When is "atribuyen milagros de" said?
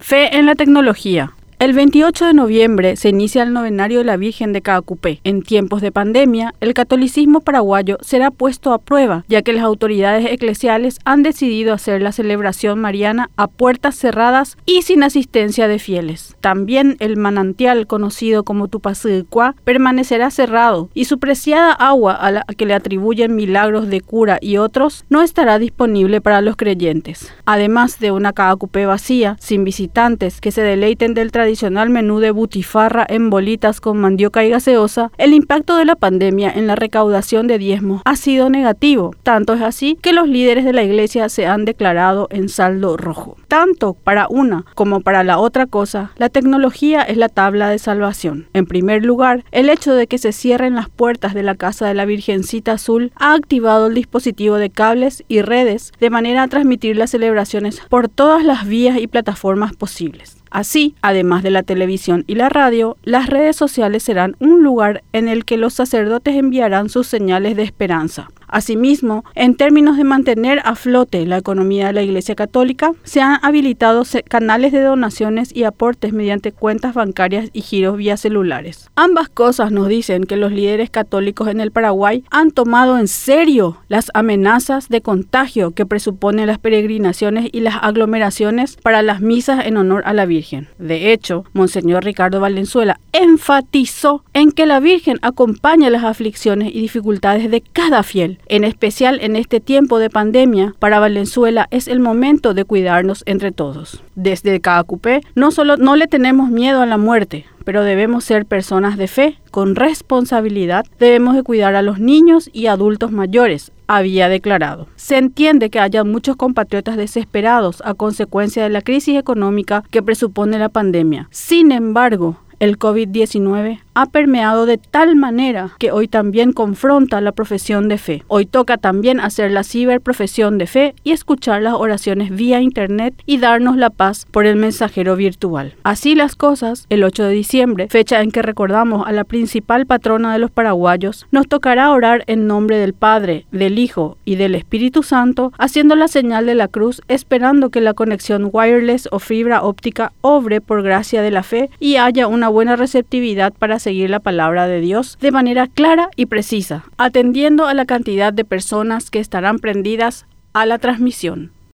22.74-24.00